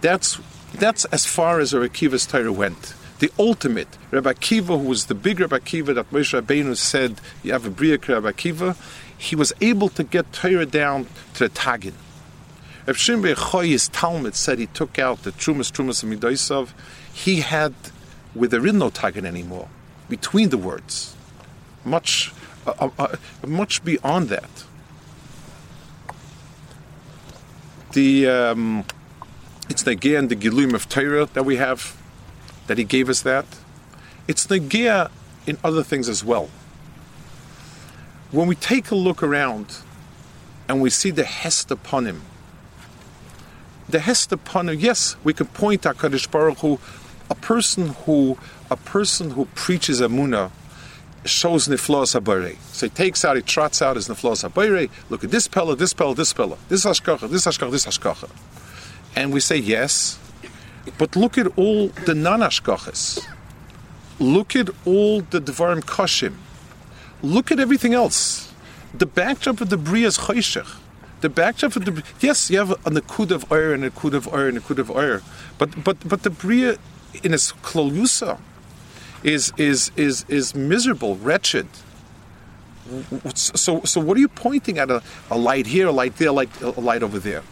That's, 0.00 0.38
that's 0.78 1.04
as 1.06 1.26
far 1.26 1.60
as 1.60 1.74
Rabbi 1.74 1.88
Kiva's 1.88 2.26
Torah 2.26 2.52
went. 2.52 2.94
The 3.18 3.30
ultimate. 3.38 3.88
Rabbi 4.10 4.34
Kiva, 4.34 4.76
who 4.76 4.88
was 4.88 5.06
the 5.06 5.14
big 5.14 5.40
Rabbi 5.40 5.58
Kiva 5.60 5.94
that 5.94 6.10
Moshe 6.10 6.38
Rabbeinu 6.38 6.76
said, 6.76 7.20
you 7.42 7.52
have 7.52 7.66
a 7.66 7.70
Briyak 7.70 8.08
Rabbi 8.08 8.32
Kiva, 8.32 8.76
he 9.16 9.34
was 9.34 9.52
able 9.60 9.88
to 9.90 10.04
get 10.04 10.32
Torah 10.32 10.66
down 10.66 11.06
to 11.34 11.48
the 11.48 11.50
Tagin. 11.50 11.94
Rav 12.86 12.96
Shimon 12.96 13.34
Choy's 13.34 13.88
Talmud 13.88 14.34
said 14.34 14.58
he 14.58 14.66
took 14.66 14.98
out 14.98 15.22
the 15.22 15.32
Trumas, 15.32 15.72
Trumas, 15.72 16.02
and 16.04 16.12
Midoisov. 16.12 16.70
He 17.12 17.40
had, 17.40 17.74
where 18.34 18.48
there 18.48 18.64
is 18.64 18.74
no 18.74 18.90
Tagin 18.90 19.24
anymore, 19.24 19.68
between 20.08 20.50
the 20.50 20.58
words. 20.58 21.16
Much 21.84 22.32
uh, 22.66 22.90
uh, 22.98 23.16
much 23.46 23.84
beyond 23.84 24.28
that. 24.28 24.64
The 27.92 28.28
um, 28.28 28.84
it's 29.68 29.86
again 29.86 30.28
the 30.28 30.34
Gilum 30.34 30.74
of 30.74 30.88
Torah 30.88 31.26
that 31.26 31.44
we 31.44 31.56
have, 31.56 31.96
that 32.66 32.78
He 32.78 32.84
gave 32.84 33.08
us 33.08 33.22
that. 33.22 33.44
It's 34.28 34.46
Nagia 34.46 35.10
in 35.46 35.58
other 35.62 35.82
things 35.82 36.08
as 36.08 36.24
well. 36.24 36.50
When 38.30 38.48
we 38.48 38.56
take 38.56 38.90
a 38.90 38.94
look 38.94 39.22
around 39.22 39.78
and 40.68 40.82
we 40.82 40.90
see 40.90 41.10
the 41.10 41.24
Hest 41.24 41.70
upon 41.70 42.06
Him, 42.06 42.22
the 43.88 44.00
Hest 44.00 44.32
upon 44.32 44.68
Him, 44.68 44.80
yes, 44.80 45.16
we 45.22 45.32
can 45.32 45.46
point 45.46 45.86
at 45.86 45.98
Kaddish 45.98 46.26
Baruch 46.26 46.58
Hu, 46.58 46.78
a 47.30 47.34
person 47.34 47.88
who 47.88 48.38
a 48.70 48.76
person 48.76 49.30
who 49.30 49.46
preaches 49.54 50.00
Amunah 50.00 50.50
shows 51.24 51.68
niflos 51.68 52.18
habayre. 52.18 52.56
So 52.72 52.86
he 52.86 52.90
takes 52.90 53.24
out, 53.24 53.36
he 53.36 53.42
trots 53.42 53.82
out 53.82 53.96
his 53.96 54.08
niflos 54.08 54.48
habayre. 54.48 54.90
Look 55.10 55.24
at 55.24 55.30
this 55.30 55.48
pillar, 55.48 55.74
this 55.74 55.92
pillar, 55.92 56.14
this 56.14 56.32
pillar, 56.32 56.56
this 56.68 56.84
hashkacha, 56.84 57.28
this 57.28 57.46
hashkacha, 57.46 57.70
this 57.70 57.86
hashkacha. 57.86 58.30
And 59.16 59.32
we 59.32 59.40
say 59.40 59.56
yes, 59.56 60.18
but 60.98 61.16
look 61.16 61.38
at 61.38 61.46
all 61.58 61.88
the 61.88 62.14
non-hashkachas. 62.14 63.26
Look 64.20 64.54
at 64.54 64.68
all 64.84 65.22
the 65.22 65.40
dvarim 65.40 65.80
kashim. 65.80 66.34
Look 67.22 67.50
at 67.50 67.58
everything 67.58 67.94
else. 67.94 68.52
The 68.94 69.06
backdrop 69.06 69.60
of 69.60 69.70
the 69.70 69.76
bria 69.76 70.06
is 70.06 70.18
choshech. 70.18 70.76
The 71.22 71.30
backdrop 71.30 71.76
of 71.76 71.84
the 71.86 72.02
yes, 72.20 72.50
you 72.50 72.58
have 72.58 72.70
a 72.70 72.90
nekud 72.90 73.30
of 73.30 73.50
oil 73.50 73.72
and 73.72 73.84
a 73.84 73.90
nekud 73.90 74.12
of 74.12 74.28
oil 74.28 74.48
and 74.48 74.58
a 74.58 74.60
nekud 74.60 74.78
of 74.78 74.90
oil, 74.90 75.20
but 75.58 75.82
but 75.82 75.96
but 76.06 76.22
the 76.22 76.30
bria 76.30 76.76
in 77.22 77.32
its 77.32 77.52
klolusa 77.52 78.38
is 79.22 79.52
is 79.56 79.90
is 79.96 80.24
is 80.28 80.54
miserable, 80.54 81.16
wretched. 81.16 81.66
So 83.34 83.82
so 83.82 84.00
what 84.00 84.16
are 84.16 84.20
you 84.20 84.28
pointing 84.28 84.78
at? 84.78 84.90
A, 84.90 85.02
a 85.30 85.36
light 85.36 85.66
here, 85.66 85.88
a 85.88 85.92
light 85.92 86.16
there, 86.16 86.28
a 86.28 86.32
light 86.32 86.60
a 86.60 86.80
light 86.80 87.02
over 87.02 87.18
there. 87.18 87.42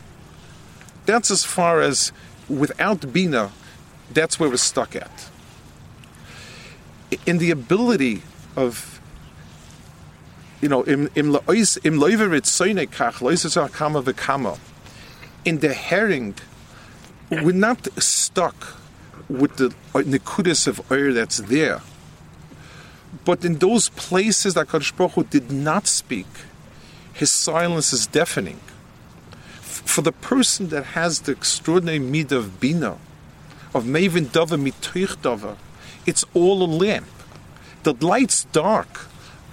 That's 1.07 1.31
as 1.31 1.45
far 1.45 1.81
as 1.81 2.13
without 2.49 3.13
Bina, 3.13 3.51
that's 4.13 4.39
where 4.39 4.49
we're 4.49 4.57
stuck 4.57 4.97
at. 4.97 5.31
In 7.27 7.39
the 7.39 7.51
ability 7.51 8.23
of 8.57 8.95
you 10.65 10.71
know. 10.71 10.83
In 10.83 11.11
the 15.59 15.75
herring, 15.75 16.35
we're 17.31 17.53
not 17.53 17.87
stuck 18.03 18.79
with 19.29 19.57
the 19.57 19.67
uh, 19.95 19.99
nikudis 19.99 20.67
of 20.67 20.91
oil 20.91 21.13
that's 21.13 21.39
there. 21.39 21.83
But 23.27 23.45
in 23.45 23.59
those 23.59 23.91
places 23.91 24.55
that 24.55 24.69
Kadosh 24.69 24.97
Baruch 24.97 25.13
Hu 25.13 25.25
did 25.25 25.53
not 25.53 25.87
speak, 25.87 26.27
his 27.13 27.31
silence 27.31 27.93
is 27.93 28.07
deafening. 28.07 28.61
For 29.85 30.03
the 30.03 30.13
person 30.13 30.69
that 30.69 30.85
has 30.85 31.21
the 31.21 31.33
extraordinary 31.33 31.99
mid 31.99 32.33
of 32.33 32.61
bina, 32.61 32.99
of 33.75 33.85
maven 33.85 34.27
dava 34.27 34.59
mitoich 34.61 35.17
dava, 35.17 35.57
it's 36.07 36.25
all 36.35 36.63
a 36.63 36.67
lamp. 36.67 37.07
The 37.83 37.95
light's 37.95 38.45
dark, 38.45 39.07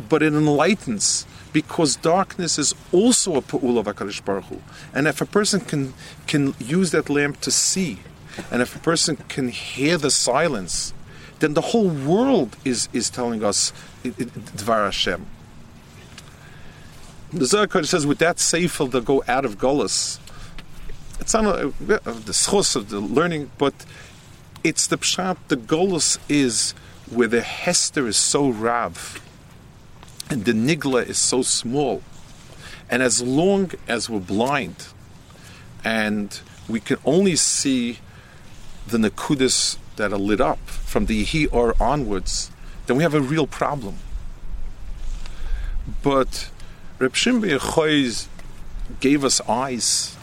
but 0.10 0.24
it 0.24 0.34
enlightens 0.34 1.26
because 1.54 1.96
darkness 1.98 2.58
is 2.58 2.74
also 2.92 3.36
a 3.36 3.42
pa'ul 3.42 3.78
of 3.78 3.86
HaKadosh 3.86 4.24
Baruch 4.24 4.46
Hu. 4.46 4.62
And 4.94 5.08
if 5.08 5.22
a 5.22 5.26
person 5.26 5.60
can, 5.60 5.94
can 6.28 6.56
use 6.60 6.92
that 6.92 7.10
lamp 7.10 7.42
to 7.42 7.52
see, 7.52 8.00
and 8.50 8.62
if 8.62 8.76
a 8.76 8.80
person 8.80 9.18
can 9.28 9.50
hear 9.50 9.98
the 9.98 10.12
silence, 10.12 10.94
then 11.40 11.54
the 11.54 11.62
whole 11.62 11.90
world 11.90 12.56
is, 12.64 12.88
is 12.94 13.10
telling 13.10 13.44
us 13.44 13.74
Dvar 14.04 14.86
Hashem. 14.86 15.26
The 17.34 17.46
Zohar 17.46 17.84
says, 17.84 18.06
with 18.06 18.18
that 18.20 18.38
seifel, 18.38 18.92
they'll 18.92 19.02
go 19.02 19.24
out 19.28 19.46
of 19.46 19.58
Golas. 19.58 20.20
It's 21.20 21.34
not 21.34 21.46
a, 21.46 21.68
uh, 21.68 21.72
the 21.80 22.34
schos 22.34 22.76
of 22.76 22.90
the 22.90 23.00
learning, 23.00 23.52
but 23.58 23.74
it's 24.64 24.88
the 24.88 24.98
pshat, 24.98 25.38
the 25.48 25.56
Golas 25.56 26.18
is 26.28 26.74
where 27.10 27.28
the 27.28 27.42
Hester 27.42 28.08
is 28.08 28.18
so 28.18 28.50
rav 28.50 29.22
and 30.30 30.46
the 30.46 30.54
nigla 30.54 31.08
is 31.08 31.18
so 31.18 31.42
small. 31.42 32.02
And 32.90 33.02
as 33.02 33.22
long 33.22 33.72
as 33.88 34.10
we're 34.10 34.20
blind 34.20 34.88
and 35.84 36.40
we 36.68 36.80
can 36.80 36.98
only 37.06 37.36
see 37.36 38.00
the 38.88 38.98
nakudas 38.98 39.78
that 39.96 40.12
are 40.12 40.20
lit 40.20 40.42
up 40.42 40.60
from 40.68 41.06
the 41.06 41.24
he 41.24 41.48
or 41.48 41.76
onwards, 41.82 42.52
then 42.88 42.98
we 42.98 43.04
have 43.04 43.14
a 43.14 43.22
real 43.22 43.48
problem. 43.48 43.96
But 46.02 46.50
Reb 47.02 47.16
Shimon 47.16 47.60
gave 49.00 49.26
us 49.26 49.42
eyes, 49.50 50.16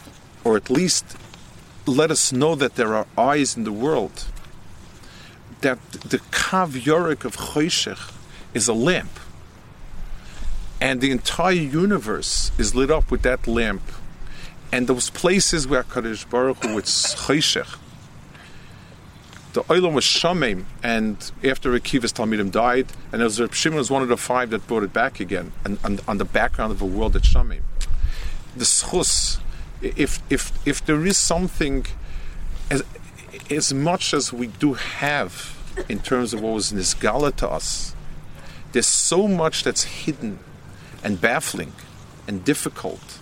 or 0.45 0.57
at 0.57 0.71
least 0.71 1.05
let 1.87 2.11
us 2.11 2.33
know 2.33 2.55
that 2.55 2.77
there 2.77 2.95
are 2.95 3.07
eyes 3.17 3.57
in 3.57 3.65
the 3.65 3.73
world. 3.73 4.27
That 5.63 5.79
the 5.91 6.19
kav 6.19 6.81
yorik 6.81 7.25
of 7.25 7.37
Choshech 7.37 8.13
is 8.55 8.69
a 8.69 8.73
lamp 8.73 9.11
and 10.81 11.01
the 11.01 11.11
entire 11.11 11.53
universe 11.53 12.53
is 12.59 12.75
lit 12.75 12.91
up 12.91 13.11
with 13.11 13.23
that 13.23 13.47
lamp. 13.47 13.83
And 14.71 14.87
those 14.87 15.11
places 15.11 15.67
where 15.67 15.83
Kadosh 15.83 16.29
Baruch 16.29 16.63
Hu, 16.65 16.79
it's 16.79 17.15
Chayshech, 17.15 17.79
the 19.59 19.65
Olam 19.65 19.93
was 19.93 20.05
Shamim, 20.05 20.67
and 20.85 21.33
after 21.43 21.73
Akiva's 21.73 22.13
Talmidim 22.13 22.53
died, 22.53 22.87
and 23.11 23.21
as 23.21 23.41
Reb 23.41 23.51
uh, 23.51 23.53
Shimon 23.53 23.79
was 23.79 23.91
one 23.91 24.03
of 24.03 24.09
the 24.09 24.17
five 24.17 24.51
that 24.51 24.69
brought 24.69 24.85
it 24.85 24.93
back 24.93 25.19
again, 25.19 25.51
and, 25.65 25.81
and 25.83 26.01
on 26.07 26.19
the 26.19 26.25
background 26.25 26.71
of 26.71 26.81
a 26.81 26.87
world 26.87 27.17
at 27.17 27.23
Shamim. 27.23 27.63
The 28.57 28.65
schus, 28.65 29.41
if 29.83 30.23
if 30.31 30.53
if 30.65 30.87
there 30.87 31.05
is 31.05 31.17
something, 31.17 31.87
as 32.71 32.85
as 33.51 33.75
much 33.75 34.15
as 34.15 34.33
we 34.33 34.47
do 34.47 34.75
have 34.75 35.59
in 35.89 35.99
terms 35.99 36.33
of 36.33 36.41
what 36.41 36.55
was 36.55 36.71
Nisgala 36.71 37.35
to 37.37 37.49
us, 37.49 37.97
there's 38.71 38.87
so 38.87 39.27
much 39.27 39.65
that's 39.65 39.83
hidden 39.83 40.39
and 41.03 41.21
baffling 41.21 41.73
and 42.29 42.45
difficult. 42.45 43.19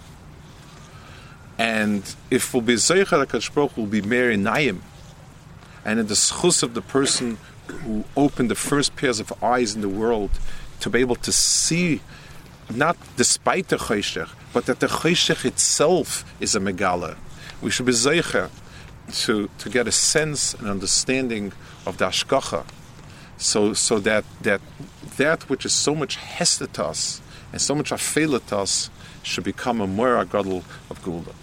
And 1.57 2.15
if 2.31 2.53
we'll 2.53 2.61
be 2.61 2.75
HaKadosh 2.75 3.75
will 3.75 3.87
be 3.87 4.03
Mer 4.03 4.37
Naim, 4.37 4.83
and 5.87 6.01
in 6.01 6.09
the 6.09 6.15
schus 6.15 6.65
of 6.65 6.75
the 6.75 6.83
person 6.83 7.39
who 7.69 8.05
opened 8.17 8.51
the 8.51 8.57
first 8.57 8.97
pairs 8.97 9.21
of 9.21 9.33
eyes 9.43 9.77
in 9.77 9.81
the 9.83 9.89
world 9.89 10.33
to 10.81 10.91
be 10.91 10.99
able 10.99 11.15
to 11.15 11.31
see, 11.31 12.01
not 12.75 12.97
despite 13.17 13.69
the 13.69 13.77
Chayshech, 13.77 14.29
but 14.53 14.67
that 14.67 14.81
the 14.81 14.89
Chayshech 14.89 15.45
itself 15.45 16.09
is 16.41 16.57
a 16.57 16.61
Megala. 16.61 17.17
We 17.63 17.71
should 17.71 17.87
be 17.87 17.93
Zeichar 17.93 18.51
to, 19.23 19.49
to 19.59 19.71
get 19.71 19.87
a 19.87 19.93
sense 19.93 20.55
and 20.55 20.69
understanding 20.69 21.53
of 21.87 21.99
the 21.99 22.07
Ashkacha, 22.07 22.67
so, 23.39 23.73
so 23.73 24.01
that, 24.01 24.25
that 24.43 24.61
that 25.19 25.49
which 25.49 25.65
is 25.65 25.73
so 25.73 25.95
much 25.95 26.17
hesed 26.17 26.63
and 26.63 27.63
so 27.63 27.75
much 27.75 27.91
afelitas 27.91 28.91
should 29.23 29.45
become 29.45 29.81
a 29.81 29.87
moira 29.87 30.25
gadol 30.25 30.65
of 30.91 31.01
Gula. 31.05 31.35